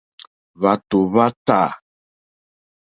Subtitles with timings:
[0.59, 1.59] Hwàtò hwá tâ.